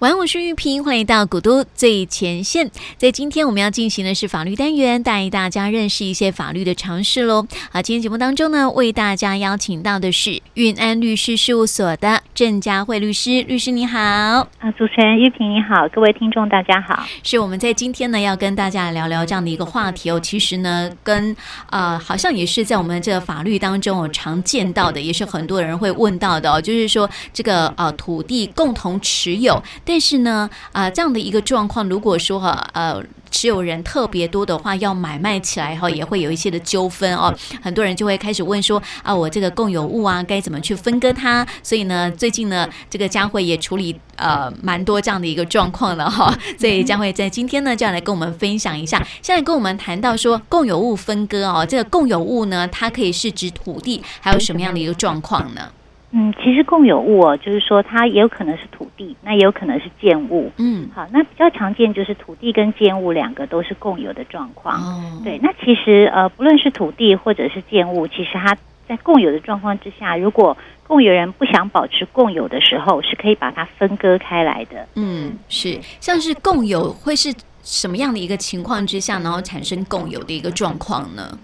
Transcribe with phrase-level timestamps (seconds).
[0.00, 2.70] 晚，我是玉萍，欢迎到古都最前线。
[2.96, 7.44] 在今天我们要进行的是法律单元，带大家认识一些法律的常识喽。
[7.72, 13.98] 好，今天节目当中呢，为大家邀请到的是运安律师事务所的郑佳慧律师，律师你好。
[13.98, 17.04] 啊，主持人玉萍你好，各位听众大家好。
[17.24, 20.20] 是我们在今天呢，要跟大家聊聊这样的一个话题哦。
[20.20, 21.34] 其实呢，跟
[21.70, 29.60] 呃，好像也是在我们这个法律当中我常见到的，也是很多人会问到的哦，就是说这个呃土地共同持有。
[29.88, 37.34] 但是呢，啊、呃，这样的一个状况，如果说哈，呃，持有人特别多的话，要买卖起来哈，也会有一些的纠纷哦。
[37.62, 41.46] 很多人就会开始问说，啊，我这个共有物啊，该怎么去分割它？
[41.62, 46.36] 所以呢，最近呢，这个佳慧也处理呃蛮多这样的一个状况了哈。
[46.58, 48.98] 所以佳慧在今天呢，就要来跟我们分享一下。
[49.22, 55.70] 现在跟我们谈到说共有物分割哦，这个共有物呢，它可以是指土地，还有什么样的一个状况呢？
[56.10, 60.50] 嗯，其实共有物哦，就是说它也有可能是土地，那也有可能是建物。
[60.56, 64.80] 嗯，好，那比较常见就是土地跟建物两个都是共有的状况。
[64.80, 68.56] 哦，对，那其实呃，不论是土地或者是建物，其实它
[68.88, 74.88] 在共有的状况之下，如果共有人不想保持共有的时候，是可以把它分割开来的。
[74.94, 77.30] 嗯，是，像是共有会是
[77.62, 81.38] 什么样的一个情况之下，然后产生共有的一个状况呢？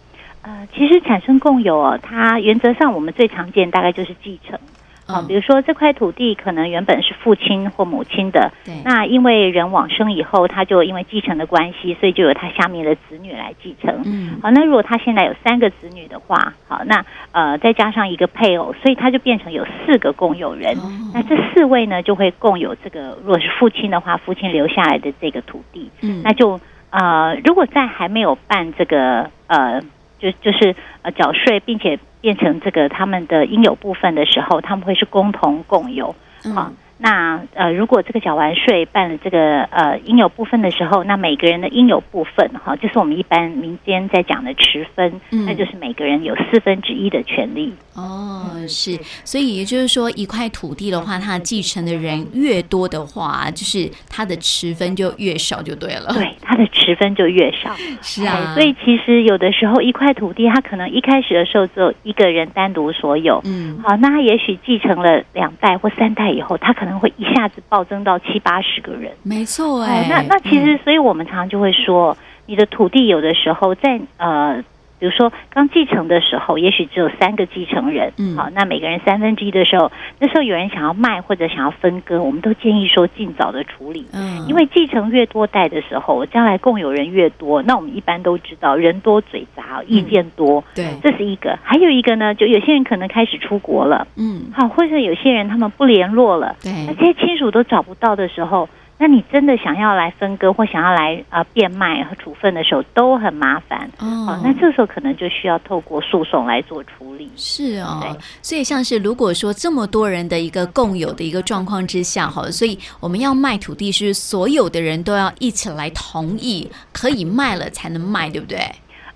[0.44, 4.58] 呃，其实产生共有哦，它原则上我们最常见大概就是继承。
[5.06, 14.00] 啊，比如说这块土地可能原本是父亲或母亲的，对，那因为人往生以后，他就因为继承的关系，所以就由他下面的子女来继承。
[14.06, 20.74] 嗯，好，那如果他现在有三个子女的话，好，那呃再加上一个配偶，所以他就变成有四个共有人。
[20.78, 25.90] 哦，那这四位呢就会共有这个，如果是父亲的话，父亲留下来的这个土地。
[26.00, 26.58] 嗯，那就
[26.88, 29.82] 呃如果在还没有办这个呃。
[30.24, 36.14] 就就是呃缴税，并且变成这个他们的应有部分的时候，他们会是共同共有，
[36.54, 36.72] 好。
[37.04, 47.74] 嗯那呃，如果这个缴完税办了这个呃应有部分的时候，那每个人的应有部分哈，就是我们一般民间在讲的持分，嗯，那就是每个人有四分之一的权利。
[47.94, 56.12] 哦，是，所以也就是说，一块土地的话，它继承的人越多的话，就是它的持分就越少，就对了。
[56.14, 57.74] 对，它的持分就越少。
[58.00, 70.08] 是啊，所以其实有的时候一块土地，它可能一开始的时候只有一个人单独所有，嗯，好，那他也许继承了两代或三代以后，他可可能会一下子暴增到七八十个人，没错哎、欸。
[70.08, 72.16] 那那其实，所以我们常常就会说，
[72.46, 74.62] 你的土地有的时候在呃。
[74.98, 91.58] 比如说，刚继承的时候，也许只有三个继承人，嗯，好，那每个人三分之一的时候，那时候有人想要卖或者想要分割，我们都建议说尽早的处理，嗯，因为继承越多代的时候，将来共有人越多，那我们一般都知道人多嘴杂，意见多，嗯、对，这是一个。
[91.62, 98.68] 还有一个呢，就有些人可能开始出国了，嗯，好，或者有些人他们不联络了，对，那这些亲属都找不到的时候。
[98.96, 104.40] 那你真的想要来分割或想要来呃变卖和处分的时候都很麻烦哦，哦。
[104.42, 107.30] 那这时候可能就需要透过诉讼来做处理。
[107.36, 118.58] 是哦，所以像是如果说这么多人的一个共有的一个状况之下，哈，所以我们要卖土地是所有的人都要一起来同意可以卖了才能卖，对不对？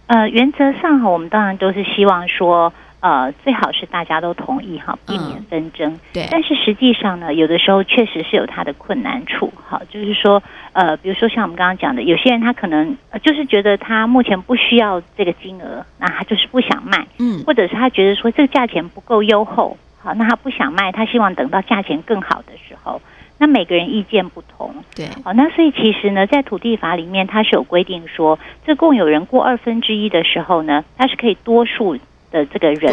[0.08, 2.72] 呃，原则上哈，我们当然都是希望说。
[3.00, 5.92] 呃，最好是大家都同意哈，避免纷争。
[5.92, 9.52] 嗯、对，但是实际上呢，有的时候确实是有它的困难处。
[9.68, 10.42] 哈，就是说，
[10.72, 17.06] 呃，比如说像我们刚刚讲的，有些人他可能就是觉得他目前不需要这个金额，那他就是不想卖。
[17.18, 23.00] 嗯，或者是他觉得说这个价钱不够优厚，好，那他不想卖，他希望等到价钱更好的时候。
[23.40, 24.74] 那每个人意见不同。
[24.96, 31.96] 对，好，那所以其实呢，在土地法里面，它是有规定说，这共有人过二分之一的时候呢，它是可以多数。
[32.30, 32.92] 的这个人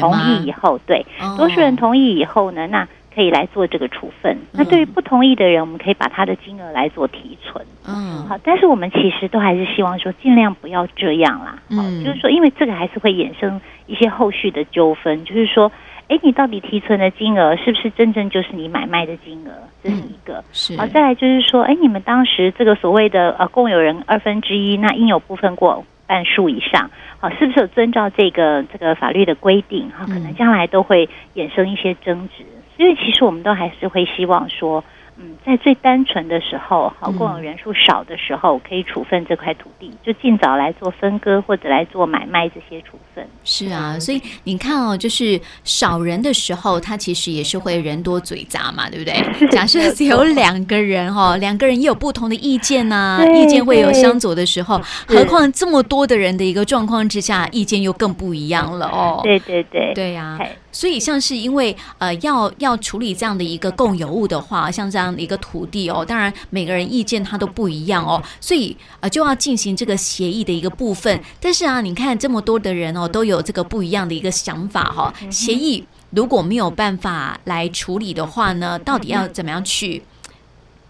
[0.00, 1.04] 同意以后，对，
[1.36, 4.38] 多数人同意以后呢，那可以来做这个处分。
[4.52, 7.64] 那对于不同意的人，我们可以把他的金额来做提存。
[7.86, 11.58] 嗯，好，但是我们其实都还是希望说，尽量不要这样啦。
[11.68, 15.24] 嗯，就是说，因为这个还是会衍生一些后续的纠纷。
[15.24, 15.72] 就是说，
[16.08, 19.52] 哎，你到底提存的金额是不是真正就是你买卖的金额？
[19.82, 20.42] 这是一个。
[20.52, 20.76] 是。
[20.76, 26.90] 好，再来就是说，哎，你们当时这个所谓的呃共有人二分之一，那应有部分过半数以上。
[27.18, 29.90] 好，是不是有遵照这个这个法律的规定？
[29.90, 32.44] 哈，可能将来都会衍生一些争执。
[32.78, 34.82] 因为其实我们都还是会希望说。
[35.20, 43.26] 嗯，在最单纯的时候，好，过往人数少的时候，可以处分这块土地，就尽早来做分割或者来做买卖这些处分。
[43.42, 49.14] 是啊，所以你看哦，就是少人的时候，他其实也是会人多嘴杂嘛，对不对？
[49.50, 59.20] 假设只有两个人哦，两个人也有不同的意见呐，意见会有相左的时候，何况这么多的人的一个状况之下，意见又更不一样了哦。
[59.24, 60.38] 对对对，对呀。
[60.78, 71.20] 所以像是因为呃要要处理这样的一个共有物的话，像这样的一个土地哦，当然每个人意见他都不一样哦，所以呃就要进行这个协议的一个部分。
[71.40, 80.00] 但是啊，你看这么多的人哦，都有这个不一样的一个想法哈、哦，协议如果没有办法来处理的话呢，到底要怎么样去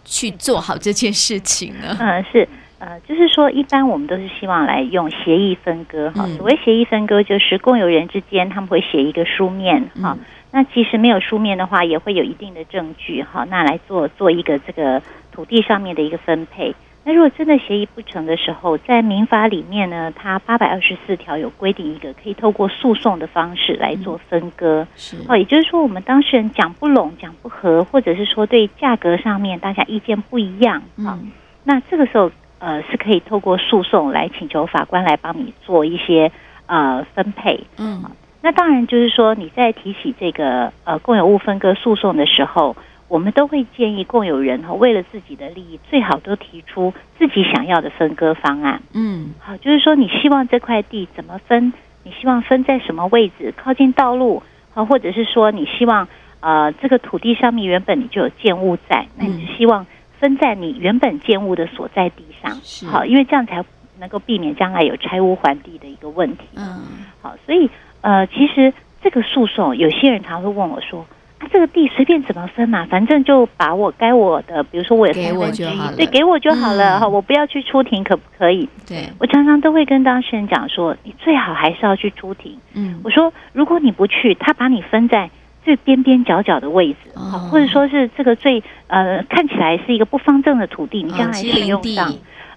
[0.04, 1.96] 去做好这件事情呢？
[1.98, 2.46] 嗯，是。
[2.80, 6.24] 呃，就是说，一般我们都是希望来用协议分割哈。
[6.28, 10.16] 所谓协议分割，就是共有人之间他们会写一个书面哈。
[10.52, 13.44] 那其实没有书面的话，也会有一定的证据哈。
[13.50, 15.02] 那来做做一个这个
[15.32, 16.72] 土地上面的一个分配。
[17.04, 24.86] 那如果真的协议不成的时候，在民法里面呢，它八百二十四条有规定一个可以透过诉讼的方式来做分割。
[24.94, 31.18] 是哦，也就是说，我们当事人讲不拢、讲不合，或者是说对价格上面大家意见不一样哈。
[31.64, 32.30] 那这个时候。
[32.58, 36.32] 呃，是可以透过诉讼来请求法官来帮你做一些
[36.66, 37.64] 呃分配。
[37.78, 38.02] 嗯，
[38.42, 42.76] 那当然就是说你在提起这个呃共有物分割诉讼的时候，
[43.06, 48.82] 我们都会建议共有人哈，为了自己的利益，最好都提出自己想要的分割方案。
[48.92, 51.72] 嗯，好，就是说你希望这块地怎么分？
[52.02, 53.54] 你希望分在什么位置？
[53.56, 54.42] 靠近道路，
[54.74, 56.08] 好，或者是说你希望
[56.40, 59.86] 呃这个土地上面原本你就有建物在，那你希望。
[60.20, 62.60] 分在你原本建物的所在地上，
[62.90, 63.64] 好，因为这样才
[63.98, 66.44] 能够避免将来有拆屋还地的一个问题。
[66.56, 66.80] 嗯，
[67.20, 67.70] 好，所以
[68.00, 68.72] 呃，其实
[69.02, 71.06] 这个诉讼，有些人常会问我说
[71.38, 85.30] ：“啊，这个地随便怎么分嘛，反正就把我该我的，比如说我有三分之一，对，给我就好了，哈、嗯，我不要去出庭，可不可以？”对，我常常都会跟当事人讲说：“你最好还是要去出庭。”嗯，我说：“如果你不去，他把你分在。”
[85.68, 92.10] 最边边角角的位置，哦、或者说是这个最呃看起来是一个不方正的土地，你将来使用上，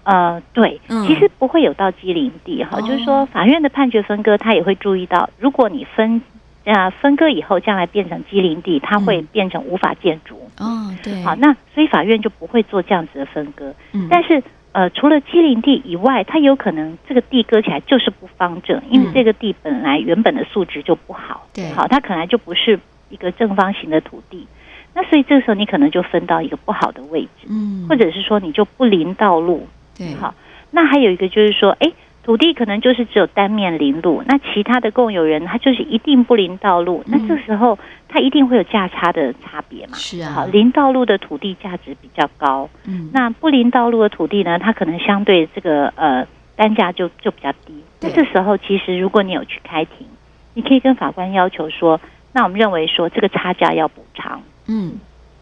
[0.04, 6.22] 呃，对，嗯、其实不会有到畸零地哈，哦、就是说法院的判决分割，他也会注意到，如果你分
[6.64, 10.40] 啊、呃、分割以后将来变成畸零地，它会变成无法建筑。
[10.58, 13.74] 哦，对，好，那所以法院就不会做这样子的分割。
[13.92, 14.42] 嗯、但是
[14.72, 22.80] 呃，除了畸零地以外，它有可能这个地割起来就是不方正，因为这个地本来原本的素质就不好，对，好，它可能就不是。
[23.12, 24.46] 一个正方形的土地，
[24.94, 30.34] 那所以这个时候你可能就分到一个不好的位置，嗯，或者是说你就不临道路，对，好。
[30.70, 31.92] 那还有一个就是说，哎，
[32.24, 37.78] 土地可能就是只有单面临路，那其他的共有人他就是一定不临道路，嗯、那这时候
[38.08, 39.94] 他一定会有价差的差别嘛？
[39.94, 46.26] 是啊，好，临道路的土地价值比较高，嗯，那不临道路的土地呢，它可能相对这个呃
[46.56, 47.74] 单价就就比较低。
[48.00, 50.06] 那这时候其实如果你有去开庭，
[50.54, 52.00] 你可以跟法官要求说。
[52.32, 54.94] 那我们认为说这个差价要补偿，嗯，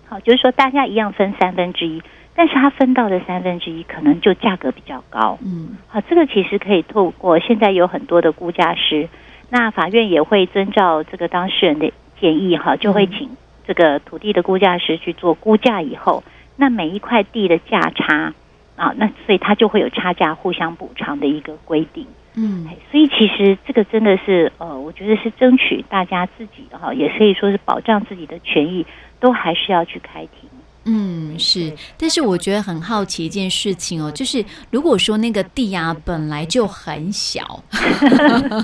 [0.09, 2.03] 好，就是说大家一样分三分之一，
[2.35, 9.09] 但是他分到的三分之一可能就价格比较高，嗯，好，这个其实可以透过现在有很多的估价师，
[9.51, 13.31] 那法院也会遵照这个当事人的建议哈，就会请
[13.67, 16.25] 这个土地的估价师去做估价以后，
[16.57, 18.35] 那每一块地的价差
[18.75, 22.07] 啊，那所以它就会有差价互相补偿的一个规定。
[22.35, 28.87] 嗯，所以其实这个真的是呃，我觉得是争取大家自己哈，也可以说是保障自己的权益，
[29.19, 30.49] 都还是要去开庭。
[30.85, 31.71] 嗯，是。
[31.99, 37.63] 但是我觉得很好奇一件事情哦，就是如果说那个地啊本来就很小，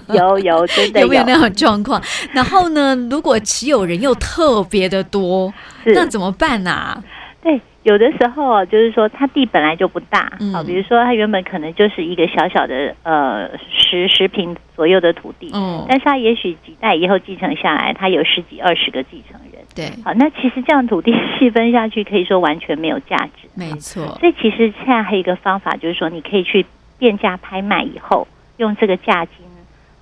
[0.08, 2.00] 有有真的有，有 没有那种状况？
[2.32, 5.52] 然后呢，如果持有人又特别的多，
[5.84, 7.04] 那怎么办呢、啊？
[7.86, 7.92] 对。
[7.92, 24.04] 有的时候就是说，它地本来就不大，好，比如说它原本可能就是一个小小的呃十十平左右的土地，嗯，但是它也许几代以后继承下来，它有十几二十个继承人，对，好，那其实这样土地细分下去，可以说完全没有价值，没错。
[24.18, 26.66] 所以其实现在还有一个方法，就是说你可以去
[26.98, 29.45] 变价拍卖以后，用这个价金。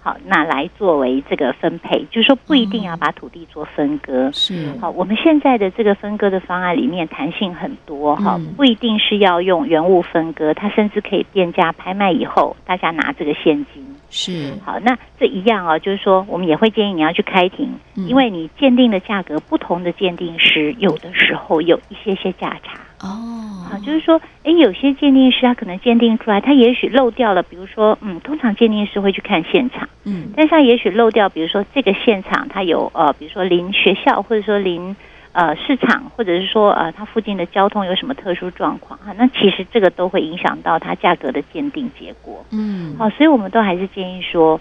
[0.04, 4.30] 好，那来作为这个分配，就是说不一定要把土地做分割。
[4.34, 13.82] 是，好，我们现在的这个分割的方案里面弹性很多哈，不一定是要用原物分割，它甚至可以变价拍卖以后，大家拿这个现金。
[14.10, 22.78] 是，好，那这一样哦，就是说我们也会建议你要去开庭，因为你鉴定的价格不同的鉴定师有的时候有一些些价差。
[23.00, 34.94] 哦，好，就是说，哎，有些鉴定师他可能鉴定出来，他也许漏掉了，比如说，嗯，通常鉴定师会去看现场，嗯，但是他也许漏掉，比如说这个现场它有呃，比如说临学校，或者说临
[35.32, 44.60] 呃市场，或者是说呃它附近的交通有什么特殊状况哈，那其实这个都会影响到它价格的鉴定结果，嗯，好，所以我们都还是建议说，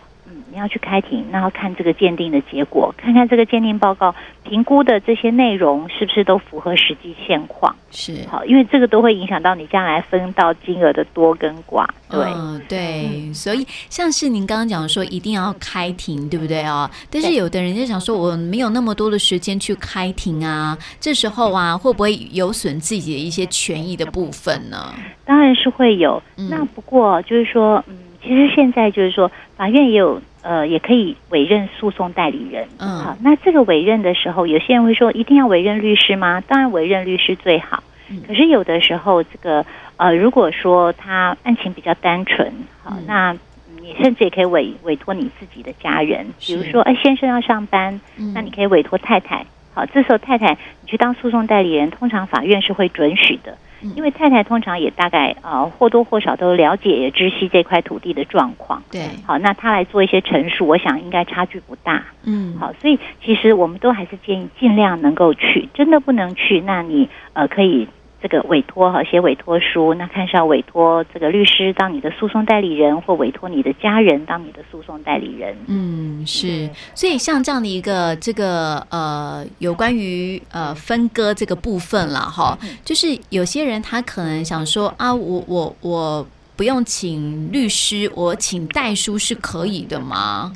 [0.51, 4.13] 你要去开庭，然后看这个鉴定的结果，看看这个鉴定报告
[4.43, 7.75] 评估的这些内容是不是都符合实际现况。
[7.91, 11.87] 是好，因为这个都会影响到你将来分到金额的多跟寡。
[12.09, 16.89] 对、嗯、对、嗯，所以像是您刚刚讲说一定要开庭，对不对哦？
[17.09, 24.93] 但是有的人就想说，我没有那么多的时间去开庭啊，这时候啊，会不会有损自己的一些权益的部分呢？
[25.25, 26.21] 当然是会有。
[26.37, 27.97] 嗯、那不过就是说，嗯。
[28.23, 32.65] 其实现在就是说，法院也有呃，也可以委任诉讼代理人。
[32.79, 36.41] 嗯，好，那这个委任的时候，有些人会说，一定要委任律师吗？
[36.47, 37.83] 当然，委任律师最好。
[38.09, 38.21] 嗯。
[38.27, 39.65] 可是有的时候，这个
[39.97, 42.51] 呃，如果说他案情比较单纯，
[42.81, 43.35] 好，嗯、那
[43.81, 49.45] 你甚至也可以委委托你自己的家人，比如说，哎，先生要上班，嗯、那你可以委托太太。
[49.73, 53.57] 好，这时候太太你去当诉讼代理人，通常法院是会准许的。
[53.95, 67.87] 因为太太通常也大概呃或多或少都了解也知悉这块土地的状况，对，好，那他来做一些陈述，我想应该差距不大，嗯，好，所以其实我们都还是建议尽量能够去，真的不能去，那你呃可以。
[68.23, 75.53] 这个委托和写委托书，那看是要委托这个律师当你的诉讼代理人，或委托你的家人当你的诉讼代理人。
[75.67, 76.69] 嗯，是。
[76.95, 86.25] 所以像这样的一个这个呃，有关于呃分割这个部分了哈，就是有些人他可能想说啊，我我我
[86.55, 90.53] 不用请律师，我请代书是可以的吗？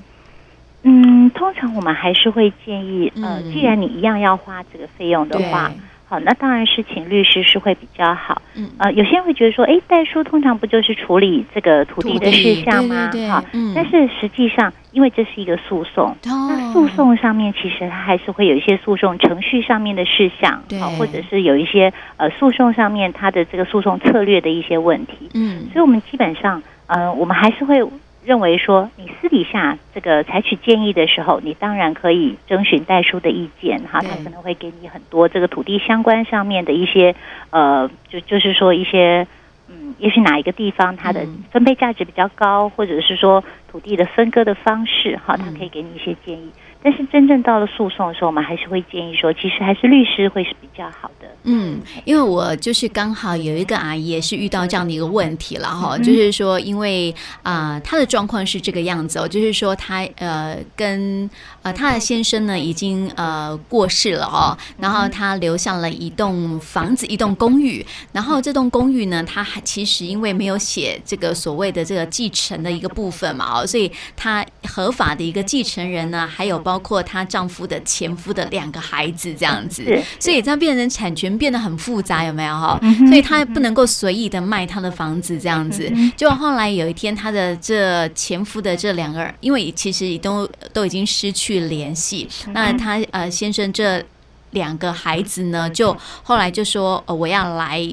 [0.83, 5.69] 嗯，通常我们还是会建议，呃，既然你一样要花这个费用的话。
[6.09, 8.41] 好，那当然是请律师是会比较好。
[8.55, 13.11] 嗯，呃，有些人会觉得说，哎，代书通常不就是处理这个土地的事项吗？
[13.29, 25.29] 哈，嗯，但是实际上，因为这是一个诉讼，哦，那诉讼上面其实它还是会有一些诉讼程序上面的事项，好，或者是有一些呃诉讼上面它的这个诉讼策略的一些问题。
[25.33, 27.83] 嗯，所以我们基本上，呃，我们还是会。
[28.27, 37.15] 认为说，你私底下这个采取建议的时候，你当然可以征询代书的意见哈，他可能会给你很多这个土地相关上面的一些
[37.51, 39.25] 呃，就就是说一些
[39.69, 43.41] 嗯，也许哪一个地方它的分配价值比较高，或者是说
[43.71, 46.51] 土地的分割的方式哈，他可以给你一些建议。
[46.87, 51.27] 但是真正到了诉讼的时候，我们还是会建议说，其实还是律师会是比较好的。
[51.43, 57.13] 嗯，因为我就是刚好有一个阿姨也是遇到这样的一个问题了哈，就是说，因为
[57.43, 61.29] 啊、呃，她的状况是这个样子哦，就是说她呃跟
[61.67, 79.83] 呃她的先生呢已经呃过世了哦，然后她留下了一栋房子，一栋公寓，然后这栋公寓呢，她还其实因为没有写这个所谓的这个继承的一个部分嘛哦，所以她合法的一个继承人呢，还有包括她丈夫的前夫的两个孩子这样子，
[80.19, 81.27] 所以这样变成产权。
[81.37, 82.79] 变得很复杂，有没有哈？
[83.07, 85.91] 所以他不能够随意的卖他的房子这样子。
[86.15, 94.03] 就后来有一天，他的这前夫的这两个人，因为其实都都已经失去联系，那他呃先生这
[94.51, 97.87] 两个孩子呢，就后来就说，呃，我要来。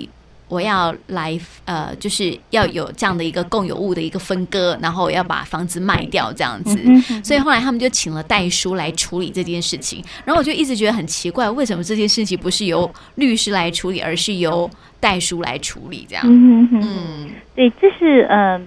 [0.47, 6.79] 我要来，呃，就是要有这样的一个共有物的一个分割，然后要把房子卖掉这样子。
[7.25, 10.05] 所以后来他们就请了代书来处理这件事情。
[10.25, 16.25] 然后我就一直觉得很奇怪，为什么这件事情不是由律师来处理，而是由代书来处理这样？
[16.29, 18.55] 嗯，对，这是嗯。
[18.55, 18.61] 呃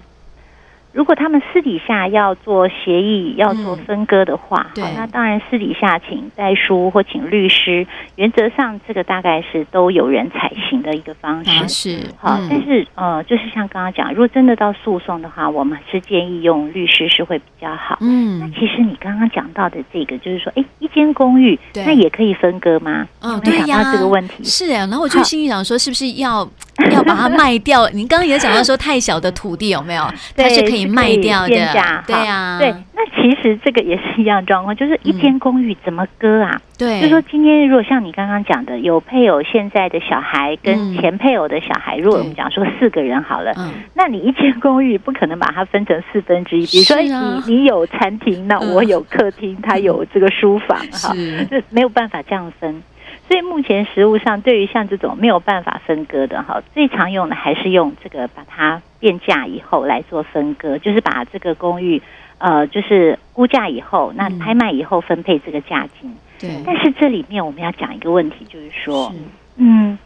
[0.92, 11.50] 如果他们私底下要做协议、要做分割的话，嗯、好，那当然私底下请代书或请律师，原则上这个大概是都有人采行的一个方式。
[11.50, 17.98] 啊、是好，嗯、但是呃，就是像刚刚讲，如果真的到诉讼的话，我们是建议用律师是会比较好。
[18.00, 23.06] 嗯，那其实你刚刚讲到的这个，就是说，哎，一间公寓，那也可以分割吗？
[23.20, 24.86] 嗯，对呀，这个问题是啊。
[24.86, 26.48] 然后我就心里想说，是不是要
[26.90, 27.88] 要把它卖掉？
[27.90, 30.02] 您刚刚也讲到说，太小的土地有没有？
[30.36, 30.88] 它是可以。
[30.88, 32.74] 卖掉的，对呀，对。
[32.94, 36.60] 那其实这个也是一样状况，就是一间公寓怎么割啊？
[36.78, 43.52] 对，就是说今天如果像你刚刚讲的，有配偶现在的小孩跟前配偶的小孩，如果我们讲说四个人好了，
[43.94, 51.14] 那你一间公寓不可能把它分成四分之一，比如说你你有餐厅，那我有客厅，他有这个书房，哈，
[51.50, 52.82] 就没有办法这样分。
[53.28, 62.00] 所以目前食物上，对于像这种没有办法分割的哈，最常用的还是用这个把它变价以后来做分割，就是把这个公寓
[62.38, 66.16] 呃，就是估价以后，那拍卖以后分配这个价金。
[66.40, 66.48] 对。
[66.64, 69.12] 但是这里面我们要讲一个问题，就是说，
[69.56, 69.98] 嗯，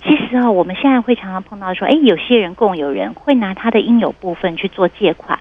[0.00, 5.38] 其实啊，我们现在会常常碰到说，哎，有些人共有人会拿他的应有部分去做借款。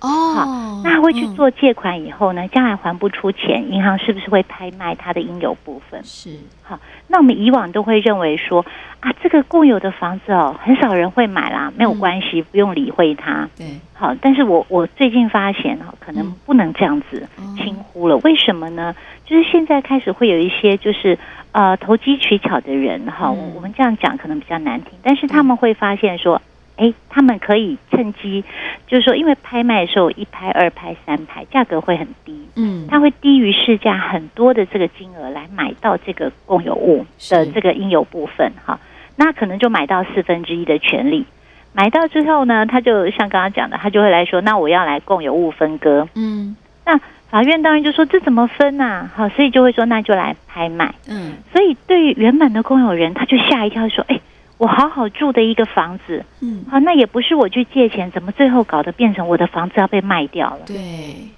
[0.00, 0.08] 哦。
[0.08, 6.00] 哦，那会去做借款以后呢，将来还不出钱，银行是不是会拍卖它的应有部分？
[6.04, 6.30] 是。
[6.62, 6.78] 好，
[7.08, 8.64] 那我们以往都会认为说
[9.00, 13.48] 啊，这个共有的房子哦，很少人会买啦，没有关系，不用理会它。
[13.56, 13.66] 对。
[13.94, 17.26] 好，但是我我最近发现哈，可能不能这样子
[17.56, 18.16] 轻忽了。
[18.18, 18.94] 为什么呢？
[19.24, 21.18] 就是现在开始会有一些就是
[21.52, 26.40] 呃投机取巧的人哈，我们这样讲可能比较难听，但是他们会发现说。
[26.78, 28.44] 哎，他们可以趁机，
[28.86, 38.78] 就是说，因为拍卖的时候一拍、二拍、三拍，价格会很低，嗯，他会低于市价很多的这个金额来买到这个共有物的这个应有部分，哈，
[39.16, 41.26] 那可能就买到四分之一的权利。
[41.72, 46.56] 买到之后呢，他就像刚刚讲的，他就会来说，那我要来共有物分割，嗯，
[46.86, 46.96] 那
[47.28, 49.10] 法院当然就说这怎么分啊？
[49.16, 54.20] 好，所以就会说那就来拍卖，嗯，所以对于原本的共有人，他就吓一跳，说，哎。
[54.58, 60.60] 我好好住的一个房子，嗯，好，那也不是我去借钱，怎么最后搞得变成我的房子要被卖掉了？
[60.66, 60.76] 对，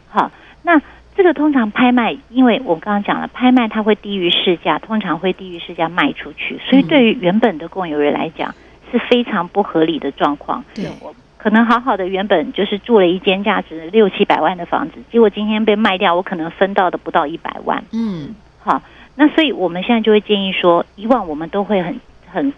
[0.08, 0.30] 好，
[0.62, 0.80] 那
[1.14, 8.54] 这个通常拍卖，因为我刚刚讲了，拍卖它会低于市价，通常会低于市价卖出去，所以对于原本的共有人来讲
[8.90, 10.64] 是非常不合理的状况。
[10.74, 17.84] 对，我可能好好的原本就是住了一间价值六七百万的房子，结果今天被卖掉，我可能分到的不到一百万。
[17.92, 18.80] 嗯，好，
[19.14, 22.00] 那所以我们现在就会建议说，以往我们都会很
[22.32, 22.50] 很。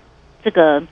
[0.43, 0.83] 这个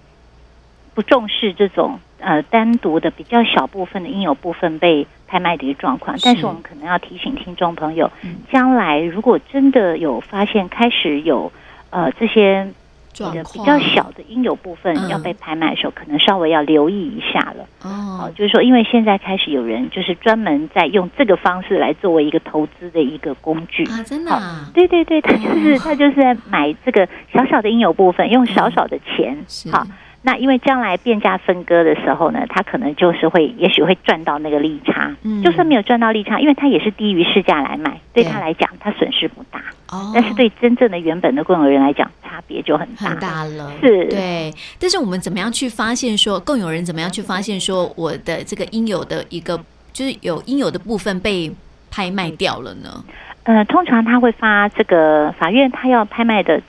[0.94, 8.10] 不重视这种呃单独的比较小部分的应有部分被拍卖的一个状况，但是我们可能要提醒听众朋友，
[8.50, 11.52] 将来如果真的有发现开始有
[11.90, 12.72] 呃这些。
[13.20, 17.66] 的比较小的应有部分要被拍卖的时候，可能稍微要留意一下了。
[17.82, 24.70] 哦，就是说，因为现在开始有人就是专门在用这个方式来作为一个投资的一个工具啊，真的啊？
[24.74, 29.36] 对对对，他就是他就是在买这个小小的应有部分，用少少的钱，
[29.70, 29.86] 好。
[30.22, 35.16] 那因为将来变价分割的时候呢，他可能就是会，也许会赚到那个利差。
[35.22, 39.62] 嗯，就算没有赚到利差，因为他也是低于市价来买，对他来讲，他损失不大。
[39.90, 43.72] 哦，但是对真正的原本的共有人来讲，差别就很大很大了。
[43.80, 44.52] 是，对。
[44.78, 49.58] 但是我们怎么样去发现说共有人怎么样去发现说我的这个应有的一个
[49.92, 51.52] 就是有应有的部分被
[51.90, 53.04] 拍卖掉了呢？
[53.42, 56.60] 呃，通常他会发这个法院他要拍卖的。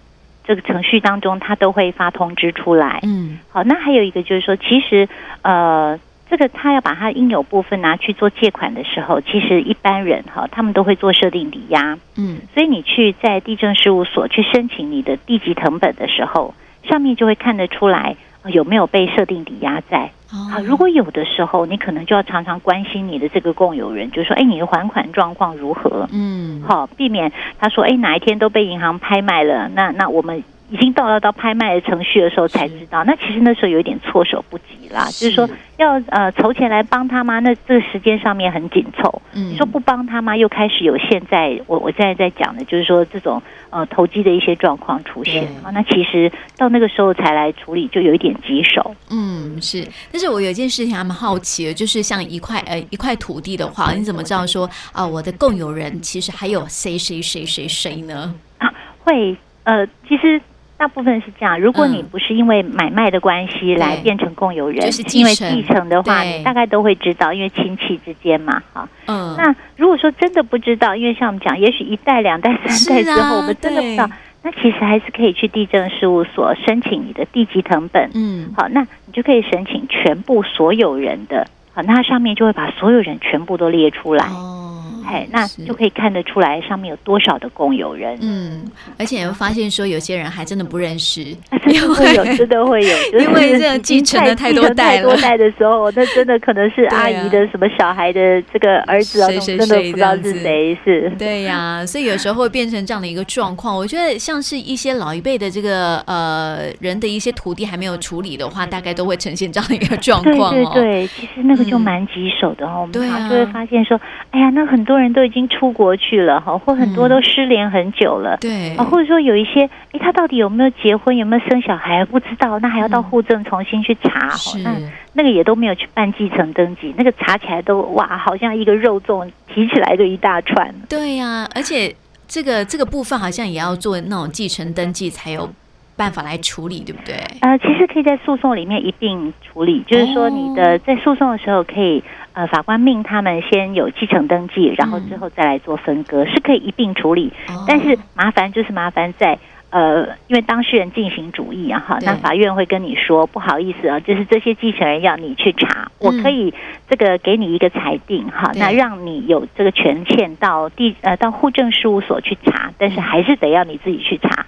[0.44, 3.00] 这个程序当中，他都会发通知出来。
[3.04, 5.08] 嗯，好，那还有一个就是说，其实
[5.44, 5.98] 呃，
[6.32, 11.98] 这个他要把他应有部分拿去做借款的时候，其实一般人哈，他们都会做设定抵押。
[12.16, 16.54] 嗯，所以你去在地政事务所去申请你的地籍成本的时候，
[16.90, 18.16] 上面就会看得出来。
[18.48, 20.10] 有没有被设定抵押在？
[20.32, 30.44] 啊，如果有的时候，你可能就要常常关心你的这个共有人，就说：“哎，你的还款状况如何？”嗯，好，避免他说：“哎，哪一天都被银行拍卖了。”那那我们。
[30.72, 35.06] 已经到了到拍卖的程序的时候才知道，那其实那时候有一点措手不及啦。
[35.08, 37.40] 就是说要呃筹钱来帮他吗？
[37.40, 39.22] 那这个时间上面很紧凑。
[39.34, 40.36] 嗯，你说不帮他吗？
[40.36, 45.70] 又开始有现在我我现在在讲的，就是说这种呃投机的一些状况出现啊。
[45.72, 48.96] 那其实到那个时候才来处理，就有一点棘手。
[49.10, 49.86] 嗯，是。
[50.10, 58.34] 但是我有一件事情还蛮好奇的，就是像一块呃一块土地的话，你怎么知道说啊、呃、我的共有人其实还有谁谁谁谁谁呢？
[58.60, 58.72] 啊，
[59.04, 60.42] 会呃其实。
[60.82, 68.90] 大部分是这样，如果你不是因为买卖的关系来变成共有人，嗯就是、因为继承的话，你大概都会知道，因为亲戚之间嘛，哈。
[69.06, 69.36] 嗯。
[69.38, 74.10] 那如果说真的不知道，因为像我们讲，也许一代、两代、三代之后，啊、我们真的不知道，
[74.42, 78.10] 那其实还是可以去地政事务所申请你的地籍成本。
[78.16, 78.52] 嗯。
[78.58, 84.26] 好，那你就可以申请全部所有人的，好，那它上面就会把所有人全部都列出来。
[84.26, 84.81] 哦。
[85.06, 88.18] 哎，那就可以看得出来上面有多少的共有人。
[88.22, 88.64] 嗯，
[88.98, 91.24] 而且你会发现说，有些人还真的不认识，
[91.64, 95.10] 真的会有，真的会有，因为 这样继承了太多代了。
[95.10, 101.12] 太多代的时候，那真的可能是阿姨的什么小孩的这个儿子啊，真的不知道是谁是。
[101.18, 103.76] 对呀，所以有时候会变成这样的一个状况。
[103.76, 110.54] 我觉得像是一些老一辈的这个呃人的一些土地还没有处理的话，大概都会呈现这样的一个状况。
[110.54, 112.82] 对对对，其实那个就蛮棘手的哦。
[112.82, 114.91] 我们常就会发现说，哎呀，那很多。
[114.98, 124.76] 人都已经出国去了哈，或很多都失联很久了，嗯、对啊，或者说有一些，哎，他到底有没有结婚，有没有生小孩不知道，那还要到户政重新去查，嗯、那
[125.14, 130.74] 那个也都没有去办继承登记，那个查起来都哇，好像一个肉粽提起来就一大串。
[130.88, 131.94] 对呀、啊，而且
[132.28, 135.50] 这个这个部分好像也要做那种继承登记才有
[135.96, 137.16] 办法来处理，对不对？
[137.42, 142.04] 呃，其实可以在诉讼里面一并处理，就是说你的在诉讼的时候可以。
[142.34, 147.32] 呃，法官命他们先有继承登记，然后之后再来做分割，嗯、是可以一并处理。
[147.50, 149.38] 哦、但是麻烦就是麻烦在
[149.70, 156.54] 呃，因为当事人进行主义啊，哈，那法院会跟你说不好意思啊，就是这些继承人要你去查，嗯、我可以
[156.90, 164.46] 这个给你一个裁定哈，那让你有这个权限到地呃到户政事务所去查，但是还是得要你自己去查。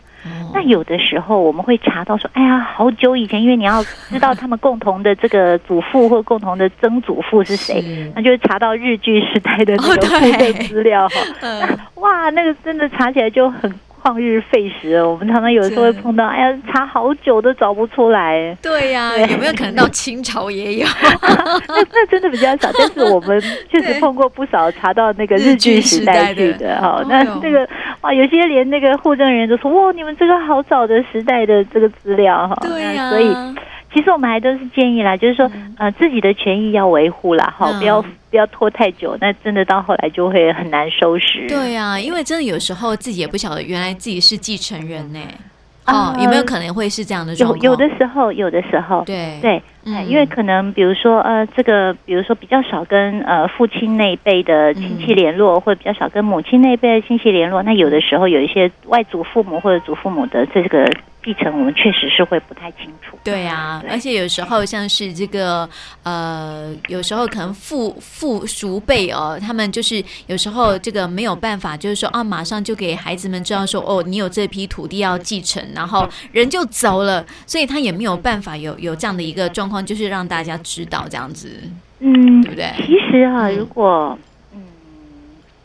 [0.53, 11.15] 那有的时候我们会查到说，哎呀，好久以前，因为你要知道他们共同的这个祖父或共同的曾祖父是谁，是那就是查到日据时代的那个户政资料哈。
[11.41, 13.73] 哦、 哇，那个真的查起来就很。
[14.03, 18.53] 旷日费时，我们常常有的时候会碰到，哎呀，查好久都找不出来。
[18.61, 20.87] 对呀、啊，有没有可能到清朝也有？
[21.69, 23.39] 那那真的比较少，但是我们
[23.71, 27.01] 确实碰过不少查到那个日据时代去的 哈。
[27.07, 27.65] 那这个
[28.01, 32.57] 哇，有些连那个户政人都说，哇，你们这个好早的时代的这个资料哈。
[32.61, 33.33] 对呀、啊，所以。
[33.93, 41.47] 其实我们还都是建议啦，就是说，呃，自己的权益要维护啦，哈、嗯，不要不要拖太久，那真的到后来就会很难收拾。
[41.47, 45.19] 对呀、啊，因为真的有时候自己也不晓得，原来自己是继承人呢。
[45.85, 47.59] 哦，有没有可能会是这样的状况？
[47.61, 60.89] 有有的时候，有的时候，对对，嗯，因为可能比如说呃，这个比如说比较少跟呃父亲那一辈的亲戚联络，或者比较少跟母亲那一辈的亲戚联络，那有的时候有一些外祖父母或者祖父母的这个。
[61.25, 63.17] 继承我们确实是会不太清楚。
[63.23, 65.65] 对啊，对，而且有时候像是这个
[66.03, 81.49] 呃，有时候可能父父叔辈哦，他们就是有时候这个没有办法，就是说啊，马上就给孩子们知道说哦，你有这批土地要继承，然后人就走了，所以他也没有办法有有这样的一个状况，就是让大家知道这样子，
[81.99, 82.71] 嗯，对不对？
[82.85, 84.17] 其实啊，如果
[84.53, 84.61] 嗯。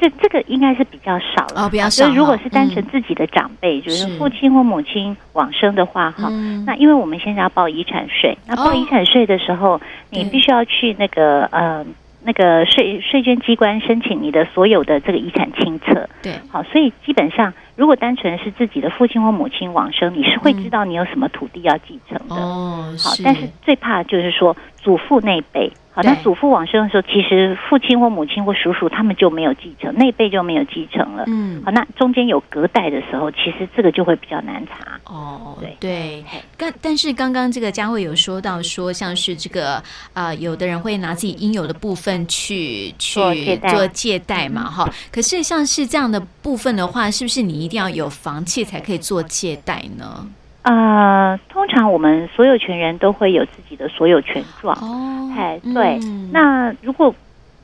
[0.01, 2.05] 这这个应该是比较少了，哦，比较少。
[2.05, 6.29] 所以如果是单纯自己的长辈，嗯、就是父亲或母亲往生的话，哈，
[6.65, 11.85] 那因为我们现在要报遗产税，那报遗产税的时候，哦、你必须要去那个呃
[12.23, 16.09] 那个税税捐机关申请你的所有的这个遗产清册。
[16.23, 22.35] 对，好，所以基本上如果单纯是自己的父亲或母亲往生，你是会知道你有什么土地要继承的。
[22.35, 25.73] 哦，好，但是最怕就是说祖父那辈。
[25.91, 31.25] 好，那祖父往生的时候，其实父亲或母亲或叔叔他们就没有继承，那一辈就没有继承了。
[31.27, 35.01] 嗯，好，那中间有隔代的时候，其实这个就会比较难查。
[35.13, 36.25] 哦，对对。
[36.57, 39.75] 但但是刚刚这个佳慧有说到说，像是这个
[40.13, 43.21] 啊、呃，有的人会拿自己应有的部分去去
[43.69, 44.89] 做借贷嘛，哈。
[45.11, 50.25] 可是像是这样的部分的话，是不是你一定要有房契才可以做借贷呢？
[50.69, 54.77] 呃，通常我们所有权人都会有自己的所有权状。
[54.77, 55.99] 哦，哎，对。
[56.03, 57.15] 嗯、那如果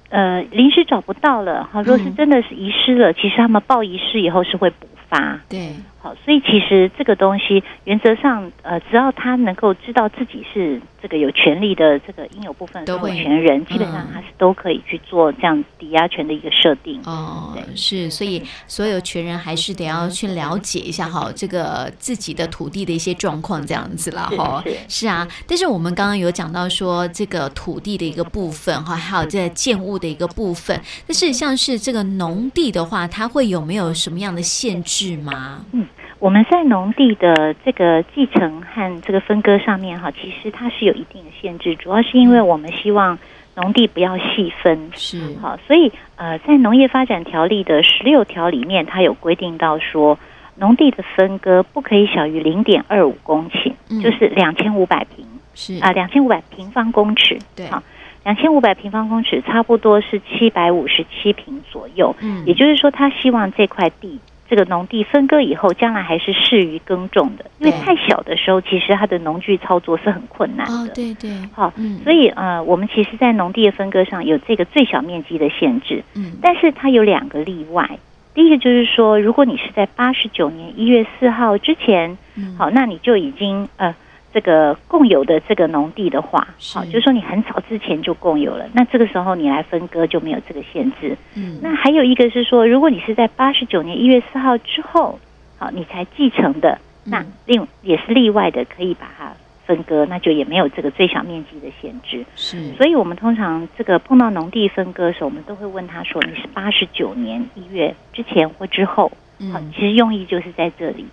[0.09, 5.39] 呃临时找不到了，哈，如果是真的是遗失了，嗯、其实他们报遗失以后是会补发。
[5.51, 5.75] 对。
[6.05, 17.01] 好，所以其实这个东西原则上，呃，只要他能够知道自己是这个有权利的这个应有部分的所有权人，嗯、基本上他是都可以去做这样抵押权的一个设定。
[17.07, 24.63] 哦，是，所以所有权人还是得要去了解一下哈，这个自己的土地的一些状况这样子了哈。
[24.87, 35.65] 是啊，但是我们刚刚有讲到说这个土地的一个部分哈，还有这建物的一个部分，但是像是这个农地的话，它会有没有什么样的限制吗？
[35.73, 35.87] 嗯。
[36.25, 43.19] 我们在农地的这个继承和这个分割上面哈，其实它是有一定的限制，主要是因为我们希望
[43.57, 45.21] 农地不要细分，是。
[45.43, 50.19] 好，所以呃，在农业发展条例的十六条里面，它有规定到说，
[50.57, 55.75] 农地的分割不可以小于零点二五公顷，嗯、就是两千五百平，是。
[55.83, 57.83] 啊，两千五百平方公尺，对，好，
[58.25, 64.19] 两千五百平方公尺差不多是七百五十七平左右，嗯，也就是说，他希望这块地。
[64.49, 70.75] 这个农地分割以后，将来还是适于耕种的，因为太小的时候，其实它的农具操作是很困难的。
[70.75, 77.89] 哦，对对，好，嗯，所以呃，我们其实，在农地的分割上有这个最小面积的限制，嗯，但是它有两个例外。
[78.35, 83.95] 第一个就是说，如果你是在八十九年一月四号之前，嗯，好，那你就已经呃。
[84.35, 86.41] 这个共有的这个农地的话，
[86.75, 91.17] 好是，就是说你很早之前就共有了，那这个时候你来分割就没有这个限制。
[91.35, 95.21] 嗯，那还有一个是说，如果你是在八十九年一月四号之后，
[95.57, 99.33] 好，你才继承的，那另也是例外的，可以把它
[99.67, 102.25] 分割，那就也没有这个最小面积的限制。
[102.35, 109.13] 是，所以我们通常这个碰到农地分割的时候，我们都会问他说，你是八十九年一月之前或之后？
[109.53, 111.05] 好，其实用意就是在这里。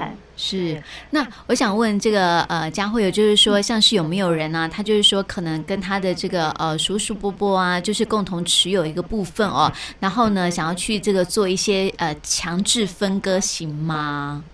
[0.00, 0.82] 嗯，是。
[1.10, 4.68] 那我想问这个呃，佳慧，就是说，像是有没有人呢、啊？
[4.68, 9.72] 他就是说，可能跟他的这个呃叔叔伯伯啊，就是共同持有一个部分哦。
[10.00, 14.44] 然后呢，想要去这个做一些呃强制分割，行吗？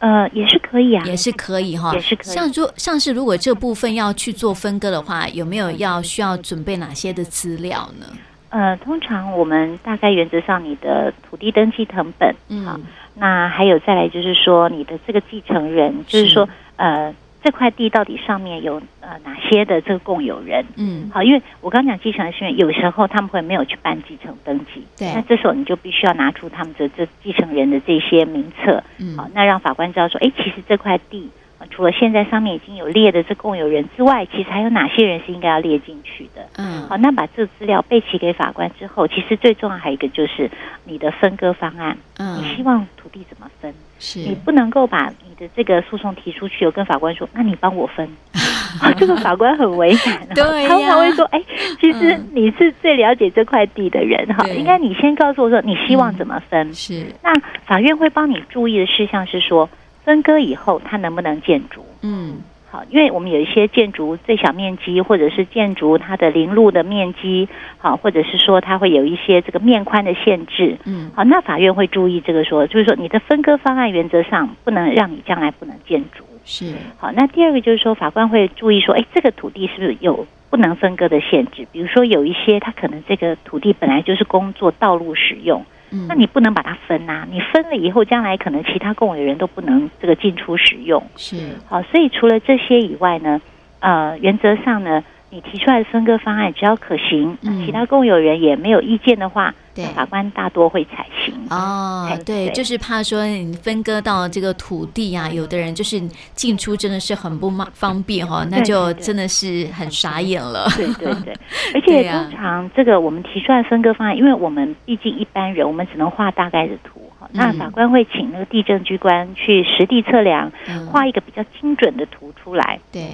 [0.00, 2.34] 呃，也是可以啊，也是可以哈，也是可以。
[2.34, 8.06] 像如像是如果这部分要去做分割的话，有没有要需要准备哪些的资料呢？
[8.50, 12.78] 呃，通常我们大概原则上，你的土地登记成本，嗯，好，
[13.14, 17.14] 那还有再来就是说你的这个继承人，就是说呃。
[17.44, 20.64] 这块地到底上面有呃哪些的这个共有人？
[20.76, 31.28] 嗯，好，因为我刚讲继承人是因为有时候他们会没有去办继承登记，对，那这时候你就必须要拿出他们的这继承人的这些名册，嗯，好，那让法官知道说，哎，其实这块地。
[31.70, 36.46] 除了现在上面已经有列的这共有人之外，其实还有哪些人是应该要列进去的？
[36.56, 40.50] 嗯，好，那把这个资料备齐给法官之后，其实最重要还有一个就是
[40.84, 41.96] 你的分割方案。
[42.18, 43.72] 嗯，你希望土地怎么分？
[43.98, 48.08] 是你不能够把你的这个诉讼提出去，有跟法官说，那你帮我分。
[48.80, 51.40] 啊，这个法官很为难， 对，他常会说，哎，
[51.80, 56.74] 其实你是最了解这块地的人哈，应该你先告诉我说你希望怎么分。
[56.74, 57.32] 是，那
[57.64, 59.68] 法院会帮你注意的事项是说。
[60.04, 61.84] 分割以后，它能不能建筑？
[62.02, 62.36] 嗯，
[62.70, 81.66] 好，因为我们有一些建筑最小面积，或者是建筑它的临路的面积，好，或者是说它会有一些这个面宽的限制，嗯，好，那法院会注意这个说，就是说你的分割方案原则上不能让你将来不能建筑，是，好，那第二个就是说法官会注意说，哎，这个土地是不是有不能分割的限制？
[81.72, 85.64] 比如说有一些它可能这个土地本来就是工作道路使用。
[86.08, 91.02] 那你不能把它分呐、啊，你分了以后，将来可能其他共有人都不能这个进出使用。
[91.16, 91.36] 是，
[91.68, 93.40] 好，所以除了这些以外呢，
[93.80, 95.02] 呃，原则上呢，
[95.34, 99.52] 你提出来的分割方案只要可行，嗯、其他共有人也没有意见的话。
[99.74, 101.34] 对，法官大多会采行。
[101.50, 106.00] 哦，对，就是怕说你分割到这个土地啊，有的人就是
[106.36, 110.68] 进出真的是很不方便哈，那就真的是很傻眼了。
[110.76, 111.34] 对对对，
[111.74, 120.52] 而且通常这个我们提出来分割方案，因为我们毕竟一般人，我们只能画大概的图哈，那法官会请那个地震机关去实地测量，
[120.88, 122.78] 画一个比较精准的图出来。
[122.92, 123.10] 对，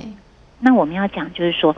[0.59, 1.75] 那我们要讲就是说，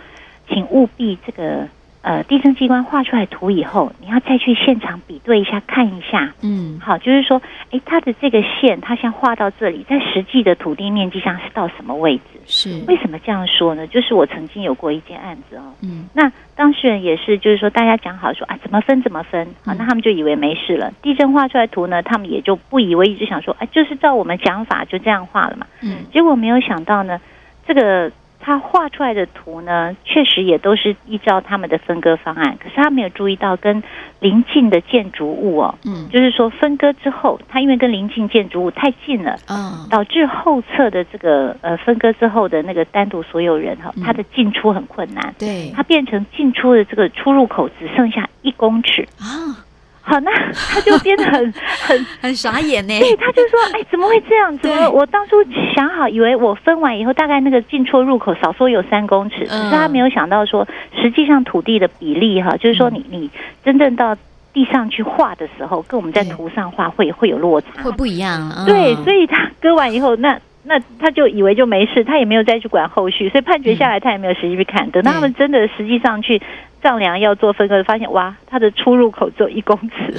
[0.53, 1.69] 请务必这个。
[2.05, 6.35] 呃，地震机关画出来图以后，你要再去现场比对一下，看一下。
[6.43, 12.23] 嗯，好，就是说，哎，它的这个线，它像画到这里，在实际的土地面积上是到什么位置？
[12.45, 13.87] 是为什么这样说呢？
[13.87, 20.93] 就是我曾经有过一件案子哦，嗯，那当事人也是，就是说大家讲好说啊，怎么分怎么分，好，那他们就以为没事了。
[21.03, 25.69] 地震画出来图呢，他们也就不以为意，就想说，哎，就是照我们讲法就这样画了嘛。
[25.83, 27.21] 嗯，结果没有想到呢，
[27.65, 28.11] 这个。
[28.45, 33.81] 他画出来的图呢，确实也都是依照他们的分割方案，可是他没有注意到跟
[34.19, 49.07] 邻近的建筑物哦，嗯，就是说分割之后，他因为跟邻近建筑物太近了，嗯，导致后侧的这个呃分割之后的那个单独所有人哈，他的进出很困难，对，他变成进出的这个出入口只剩下一公尺。
[49.21, 49.65] 啊。
[50.05, 51.55] 好，那他就变得很
[51.87, 52.99] 很很傻眼呢。
[52.99, 54.59] 对，他就说：“哎，怎么会这样？
[54.59, 55.37] 怎么我当初
[55.75, 60.67] 想好，以为我分完以后，大概那个进出入口少说有三公尺，可是他没有想到说，
[61.01, 63.31] 实际上土地的比例哈，就是说你你
[63.65, 64.17] 真正到
[64.53, 68.65] 地上去画的时候，跟我们在图上画会会有落差，会不一样。
[68.67, 74.91] 对，所以他割完以后，那那他就以为就没事，他也没有再去管后续，所以判决下来他也没有实际去看。
[74.91, 76.43] 等到他们真的实际上去。
[76.83, 80.13] 丈量要做分割，发现哇，它的出入口只有一公尺，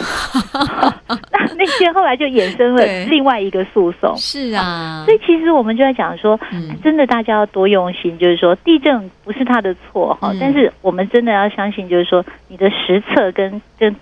[1.34, 4.16] 那那些后来就衍生了另外一个诉讼。
[4.16, 6.40] 是啊，所以其实我们就在讲说，
[6.84, 13.94] 真的大家要多用心，就是说地震不是他的错哈，但是我们真的要相信，就是说你的实测跟跟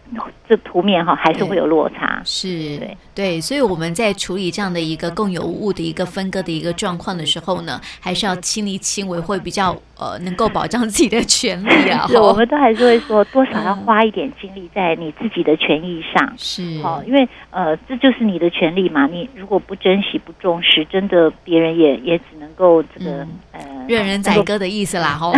[0.48, 2.22] 这图面哈还是会有落差。
[2.26, 2.98] 是，对。
[3.14, 12.06] 对，所以我们在处理这样的一个共有物的一个分割的一个状况的时候呢，还是要亲力亲为，会比较呃能够保障自己的权利啊。
[12.14, 12.42] 我们。
[12.52, 16.82] 都还是会说，多少要花一点精力在你自己的权益上，是。
[16.82, 19.08] 好，因为呃，这就是你的权利嘛。
[19.08, 25.34] 你如果不珍惜、不重视，真的别人也也只能够这个、嗯、呃，任人宰割的意思啦，吼，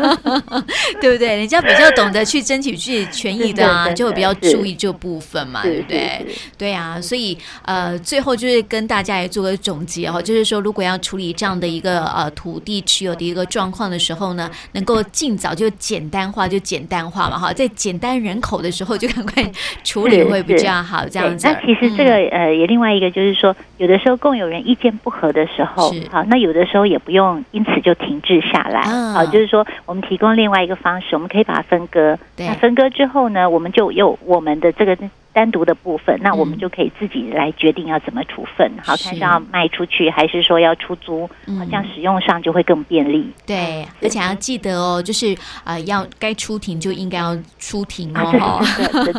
[1.00, 1.36] 对不对？
[1.36, 6.26] 人家比较懂得去争取自己权益的啊，就会比较注意这部分嘛，对不对？
[6.58, 16.24] 对啊，所以呃，最后就是跟大家也做个总结哈，就是说，如果要处理这样的一个呃土地持有的一个状况的时候呢，能够尽早就简单。
[16.34, 19.52] 化就简单化嘛，哈，在简单人口的时候就赶快
[19.84, 21.46] 处理会比较好，这样子。
[21.46, 32.18] 那其实这个呃，也另外一个就是说，有的时候共有人意见不合的时候，好，那有的时候也不用因此就停滞下来，好，就是说我们提供另外一个方式，我们可以把它分割。
[32.38, 34.96] 那分割之后呢，我们就有我们的这个。
[35.34, 43.28] 单独的部分，那我们就可以自己来决定要怎么处分，嗯、好，看是要卖出去还是说要出租，嗯、好，这样使用上就会更便利。
[43.44, 48.62] 对，而且要记得哦，就是啊、呃，要该出庭就应该要出庭哦，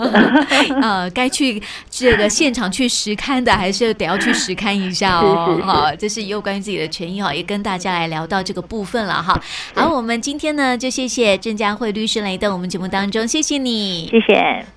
[0.82, 9.38] 呃，该去这个现场去实勘的，还是得要去实勘一下哦，好，这是有关于自己的权益哈，也跟大家来聊到这个部分了哈。
[9.76, 14.76] 好，我们今天呢就谢谢郑佳慧律师来到我们节目当中，谢谢你，谢谢。